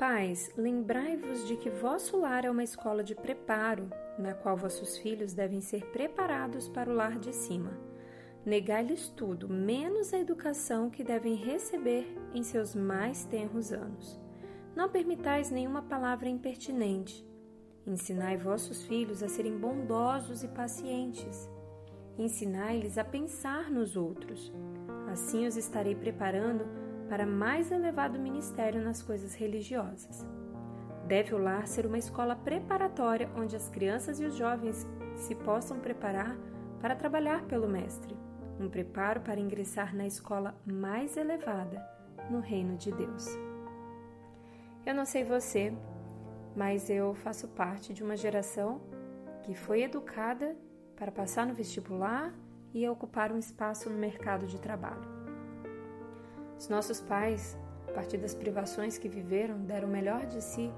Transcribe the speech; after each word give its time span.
Pais, 0.00 0.50
lembrai-vos 0.56 1.46
de 1.46 1.58
que 1.58 1.68
vosso 1.68 2.16
lar 2.16 2.46
é 2.46 2.50
uma 2.50 2.64
escola 2.64 3.04
de 3.04 3.14
preparo, 3.14 3.90
na 4.18 4.32
qual 4.32 4.56
vossos 4.56 4.96
filhos 4.96 5.34
devem 5.34 5.60
ser 5.60 5.84
preparados 5.92 6.70
para 6.70 6.90
o 6.90 6.94
lar 6.94 7.18
de 7.18 7.34
cima. 7.34 7.78
Negai-lhes 8.42 9.10
tudo, 9.10 9.46
menos 9.46 10.14
a 10.14 10.18
educação 10.18 10.88
que 10.88 11.04
devem 11.04 11.34
receber 11.34 12.16
em 12.32 12.42
seus 12.42 12.74
mais 12.74 13.26
tenros 13.26 13.72
anos. 13.72 14.18
Não 14.74 14.88
permitais 14.88 15.50
nenhuma 15.50 15.82
palavra 15.82 16.30
impertinente. 16.30 17.22
Ensinai 17.86 18.38
vossos 18.38 18.82
filhos 18.86 19.22
a 19.22 19.28
serem 19.28 19.58
bondosos 19.58 20.42
e 20.42 20.48
pacientes. 20.48 21.46
Ensinai-lhes 22.16 22.96
a 22.96 23.04
pensar 23.04 23.70
nos 23.70 23.98
outros. 23.98 24.50
Assim 25.12 25.46
os 25.46 25.58
estarei 25.58 25.94
preparando 25.94 26.89
para 27.10 27.26
mais 27.26 27.72
elevado 27.72 28.20
ministério 28.20 28.80
nas 28.80 29.02
coisas 29.02 29.34
religiosas. 29.34 30.24
Deve 31.08 31.34
o 31.34 31.38
lar 31.38 31.66
ser 31.66 31.84
uma 31.84 31.98
escola 31.98 32.36
preparatória 32.36 33.28
onde 33.36 33.56
as 33.56 33.68
crianças 33.68 34.20
e 34.20 34.24
os 34.24 34.36
jovens 34.36 34.86
se 35.16 35.34
possam 35.34 35.80
preparar 35.80 36.38
para 36.80 36.94
trabalhar 36.94 37.42
pelo 37.46 37.68
Mestre 37.68 38.16
um 38.60 38.68
preparo 38.68 39.22
para 39.22 39.40
ingressar 39.40 39.96
na 39.96 40.06
escola 40.06 40.54
mais 40.64 41.16
elevada 41.16 41.84
no 42.30 42.38
reino 42.38 42.76
de 42.76 42.92
Deus. 42.92 43.26
Eu 44.86 44.94
não 44.94 45.04
sei 45.04 45.24
você, 45.24 45.72
mas 46.54 46.88
eu 46.88 47.12
faço 47.14 47.48
parte 47.48 47.92
de 47.92 48.04
uma 48.04 48.16
geração 48.16 48.82
que 49.42 49.54
foi 49.54 49.82
educada 49.82 50.56
para 50.94 51.10
passar 51.10 51.44
no 51.44 51.54
vestibular 51.54 52.32
e 52.72 52.88
ocupar 52.88 53.32
um 53.32 53.38
espaço 53.38 53.90
no 53.90 53.98
mercado 53.98 54.46
de 54.46 54.60
trabalho. 54.60 55.19
Os 56.60 56.68
nossos 56.68 57.00
pais, 57.00 57.56
a 57.88 57.92
partir 57.92 58.18
das 58.18 58.34
privações 58.34 58.98
que 58.98 59.08
viveram, 59.08 59.58
deram 59.64 59.88
o 59.88 59.90
melhor 59.90 60.26
de 60.26 60.42
si 60.42 60.70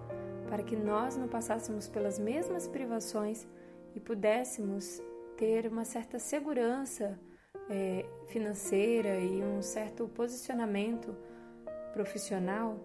para 0.49 0.63
que 0.63 0.77
nós 0.77 1.17
não 1.17 1.27
passássemos 1.27 1.89
pelas 1.89 2.21
mesmas 2.21 2.69
privações 2.69 3.49
e 3.93 3.99
pudéssemos 3.99 5.03
ter 5.37 5.67
uma 5.67 5.85
certa 5.85 6.21
segurança 6.21 7.19
é, 7.69 8.07
financeira 8.29 9.19
e 9.19 9.43
um 9.43 9.61
certo 9.61 10.07
posicionamento 10.07 11.17
profissional 11.93 12.79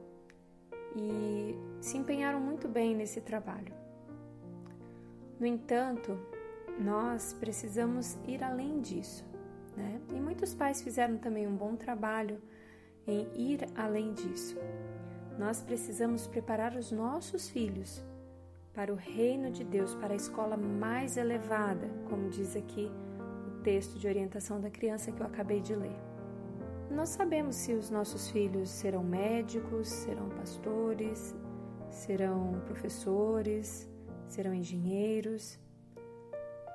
e 0.95 1.55
se 1.79 1.97
empenharam 1.97 2.39
muito 2.39 2.67
bem 2.67 2.95
nesse 2.95 3.21
trabalho. 3.21 3.75
No 5.39 5.45
entanto, 5.45 6.19
nós 6.79 7.31
precisamos 7.33 8.17
ir 8.25 8.43
além 8.43 8.81
disso, 8.81 9.23
né? 9.75 10.01
E 10.15 10.19
muitos 10.19 10.55
pais 10.55 10.81
fizeram 10.81 11.19
também 11.19 11.45
um 11.45 11.55
bom 11.55 11.75
trabalho 11.75 12.41
em 13.07 13.27
ir 13.33 13.61
além 13.75 14.13
disso. 14.13 14.57
Nós 15.39 15.61
precisamos 15.61 16.27
preparar 16.27 16.75
os 16.75 16.91
nossos 16.91 17.49
filhos 17.49 18.03
para 18.73 18.91
o 18.93 18.95
reino 18.95 19.49
de 19.49 19.63
Deus, 19.63 19.95
para 19.95 20.13
a 20.13 20.15
escola 20.15 20.57
mais 20.57 21.17
elevada, 21.17 21.89
como 22.09 22.29
diz 22.29 22.55
aqui 22.55 22.91
texto 23.63 23.99
de 23.99 24.07
orientação 24.07 24.61
da 24.61 24.69
criança 24.69 25.11
que 25.11 25.21
eu 25.21 25.25
acabei 25.25 25.59
de 25.59 25.75
ler. 25.75 25.99
Nós 26.89 27.09
sabemos 27.09 27.55
se 27.55 27.73
os 27.73 27.89
nossos 27.89 28.29
filhos 28.29 28.69
serão 28.69 29.03
médicos, 29.03 29.89
serão 29.89 30.29
pastores, 30.29 31.35
serão 31.89 32.61
professores, 32.65 33.89
serão 34.27 34.53
engenheiros. 34.53 35.59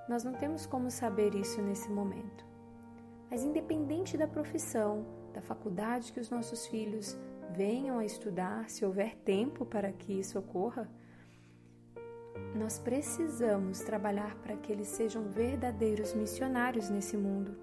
Nós 0.06 0.22
não 0.22 0.34
temos 0.34 0.66
como 0.66 0.90
saber 0.90 1.34
isso 1.34 1.62
nesse 1.62 1.90
momento. 1.90 2.44
Mas, 3.30 3.42
independente 3.42 4.18
da 4.18 4.26
profissão, 4.26 5.06
da 5.32 5.40
faculdade 5.40 6.12
que 6.12 6.20
os 6.20 6.30
nossos 6.30 6.66
filhos 6.66 7.16
venham 7.54 7.98
a 7.98 8.04
estudar, 8.04 8.68
se 8.68 8.84
houver 8.84 9.16
tempo 9.16 9.64
para 9.64 9.92
que 9.92 10.12
isso 10.12 10.38
ocorra, 10.38 10.88
nós 12.54 12.78
precisamos 12.78 13.80
trabalhar 13.80 14.34
para 14.36 14.56
que 14.56 14.70
eles 14.70 14.88
sejam 14.88 15.24
verdadeiros 15.24 16.14
missionários 16.14 16.88
nesse 16.90 17.16
mundo, 17.16 17.56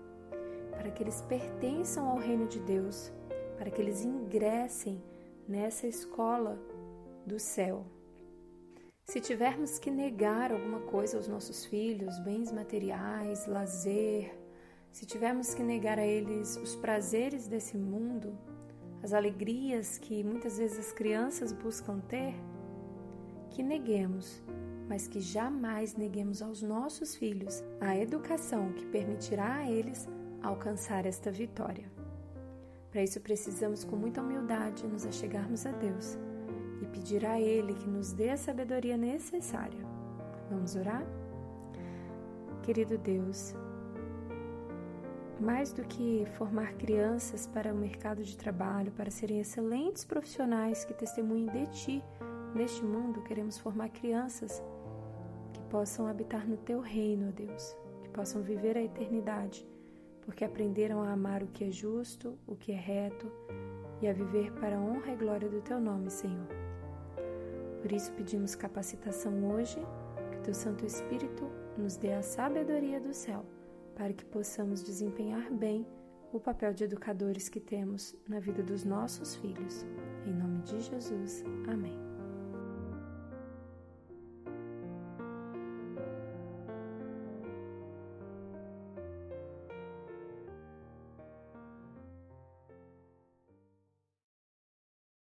para 0.72 0.92
que 0.92 1.04
eles 1.04 1.22
pertençam 1.22 2.08
ao 2.08 2.18
reino 2.18 2.48
de 2.48 2.60
Deus, 2.60 3.12
para 3.58 3.70
que 3.70 3.82
eles 3.82 4.04
ingressem 4.04 5.02
nessa 5.48 5.88
escola 5.88 6.60
do 7.26 7.40
céu. 7.40 7.86
Se 9.06 9.20
tivermos 9.20 9.80
que 9.80 9.90
negar 9.90 10.52
alguma 10.52 10.82
coisa 10.82 11.18
aos 11.18 11.28
nossos 11.28 11.66
filhos, 11.66 12.20
bens 12.20 12.52
materiais, 12.52 13.48
lazer, 13.48 14.39
se 14.92 15.06
tivermos 15.06 15.54
que 15.54 15.64
negar 15.64 16.00
a 16.00 16.06
eles 16.06 16.58
os 16.58 16.76
prazeres 16.76 17.48
desse 17.48 17.78
mundo, 17.78 18.38
as 19.02 19.14
alegrias 19.14 19.98
que 19.98 20.24
muitas 20.24 20.58
vezes 20.58 20.80
as 20.80 20.92
crianças 20.92 21.52
buscam 21.54 22.00
ter, 22.00 22.34
que 23.50 23.64
neguemos 23.64 24.44
mas 24.90 25.08
que 25.08 25.22
jamais 25.22 25.96
neguemos 25.96 26.42
aos 26.42 26.64
nossos 26.64 27.16
filhos 27.16 27.64
a 27.80 27.96
educação 27.96 28.74
que 28.74 28.88
permitirá 28.88 29.58
a 29.58 29.70
eles 29.70 30.10
alcançar 30.42 31.06
esta 31.06 31.30
vitória. 31.32 31.86
Para 32.90 33.04
isso, 33.04 33.22
precisamos, 33.22 33.84
com 33.84 33.96
muita 33.96 34.20
humildade, 34.20 34.88
nos 34.88 35.06
achegarmos 35.06 35.64
a 35.68 35.72
Deus 35.72 36.18
e 36.82 36.88
pedir 36.88 37.24
a 37.24 37.40
Ele 37.40 37.76
que 37.76 37.88
nos 37.88 38.14
dê 38.14 38.32
a 38.32 38.38
sabedoria 38.38 38.98
necessária. 38.98 39.86
Vamos 40.50 40.76
orar? 40.76 41.06
Querido 42.64 42.98
Deus, 42.98 43.54
mais 45.40 45.72
do 45.72 45.84
que 45.84 46.26
formar 46.38 46.74
crianças 46.74 47.48
para 47.48 47.74
o 47.74 47.78
mercado 47.78 48.24
de 48.24 48.38
trabalho, 48.38 48.92
para 48.92 49.10
serem 49.10 49.40
excelentes 49.40 50.04
profissionais 50.04 50.84
que 50.86 50.94
testemunhem 50.94 51.48
de 51.48 51.66
Ti 51.68 52.04
neste 52.54 52.84
mundo, 52.84 53.22
queremos 53.24 53.58
formar 53.58 53.90
crianças 53.90 54.62
possam 55.70 56.08
habitar 56.08 56.48
no 56.48 56.58
teu 56.58 56.80
reino, 56.80 57.30
ó 57.30 57.32
Deus, 57.32 57.78
que 58.02 58.10
possam 58.10 58.42
viver 58.42 58.76
a 58.76 58.82
eternidade, 58.82 59.68
porque 60.22 60.44
aprenderam 60.44 61.02
a 61.02 61.12
amar 61.12 61.44
o 61.44 61.48
que 61.48 61.64
é 61.64 61.72
justo, 61.72 62.38
o 62.48 62.56
que 62.56 62.72
é 62.72 62.76
reto 62.76 63.32
e 64.02 64.08
a 64.08 64.14
viver 64.14 64.52
para 64.54 64.78
a 64.78 64.80
honra 64.80 65.12
e 65.12 65.16
glória 65.16 65.48
do 65.48 65.62
teu 65.62 65.80
nome, 65.80 66.10
Senhor. 66.10 66.48
Por 67.82 67.92
isso 67.92 68.12
pedimos 68.14 68.56
capacitação 68.56 69.52
hoje, 69.52 69.80
que 70.32 70.38
o 70.38 70.42
teu 70.42 70.54
Santo 70.54 70.86
Espírito 70.86 71.50
nos 71.78 71.96
dê 71.96 72.14
a 72.14 72.22
sabedoria 72.22 73.00
do 73.00 73.14
céu, 73.14 73.46
para 74.00 74.14
que 74.14 74.24
possamos 74.24 74.82
desempenhar 74.82 75.52
bem 75.52 75.86
o 76.32 76.40
papel 76.40 76.74
de 76.74 76.86
educadores 76.86 77.50
que 77.50 77.60
temos 77.60 78.16
na 78.30 78.40
vida 78.40 78.64
dos 78.64 78.86
nossos 78.86 79.36
filhos. 79.36 79.86
Em 80.26 80.32
nome 80.32 80.62
de 80.62 80.80
Jesus. 80.80 81.44
Amém. 81.68 82.09